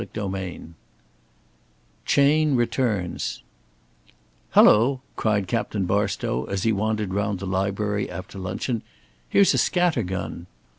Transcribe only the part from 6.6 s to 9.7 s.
he wandered round the library after luncheon. "Here's a